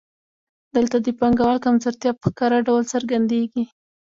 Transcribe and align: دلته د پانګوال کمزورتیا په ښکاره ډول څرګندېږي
دلته 0.75 0.97
د 1.01 1.07
پانګوال 1.19 1.57
کمزورتیا 1.65 2.11
په 2.21 2.27
ښکاره 2.31 2.57
ډول 2.67 2.83
څرګندېږي 2.93 3.63